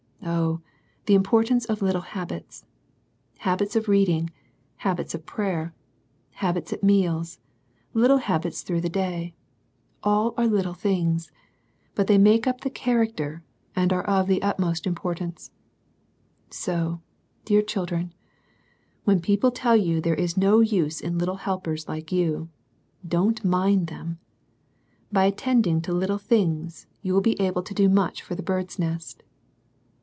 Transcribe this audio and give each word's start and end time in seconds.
Oh, 0.23 0.61
the 1.07 1.15
importance 1.15 1.65
of 1.65 1.81
little 1.81 2.01
habits 2.01 2.63
I 3.39 3.43
Habits 3.45 3.75
of 3.75 3.87
reading, 3.87 4.29
habits 4.77 5.15
of 5.15 5.25
prayer, 5.25 5.73
habits 6.33 6.71
at 6.71 6.83
meals, 6.83 7.39
little 7.95 8.17
habits 8.19 8.63
t\v\Qiv\^ 8.63 8.83
*Cs^R.^5lKl\^— 8.83 9.31
102 10.03 10.03
SERMONS 10.03 10.03
FOR 10.03 10.03
CHILDREN. 10.03 10.03
all 10.03 10.33
are 10.37 10.47
little 10.47 10.73
things. 10.75 11.31
But 11.95 12.05
they 12.07 12.17
make 12.19 12.45
up 12.45 12.61
the 12.61 12.69
character, 12.69 13.43
and 13.75 13.91
are 13.91 14.03
of 14.03 14.27
the 14.27 14.43
utmost 14.43 14.85
importance. 14.85 15.49
So, 16.51 17.01
dear 17.43 17.63
children, 17.63 18.13
when 19.05 19.21
people 19.21 19.49
tell 19.49 19.75
you 19.75 19.99
there 19.99 20.13
is 20.15 20.37
no 20.37 20.59
use 20.59 21.01
in 21.01 21.17
little 21.17 21.37
helpers 21.37 21.87
like 21.87 22.11
you, 22.11 22.47
don't 23.05 23.43
mind 23.43 23.87
them. 23.87 24.19
By 25.11 25.25
attending 25.25 25.81
to 25.81 25.93
lUtle 25.93 26.19
things^ 26.23 26.85
you 27.01 27.13
will 27.13 27.21
be 27.21 27.41
able 27.41 27.63
to 27.63 27.73
do 27.73 27.89
much 27.89 28.21
for 28.21 28.35
the" 28.35 28.43
Bird's 28.43 28.77
Nest." 28.77 29.23